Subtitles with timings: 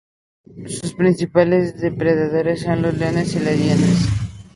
[0.65, 4.05] Sus principales depredadores son los leones y las hienas.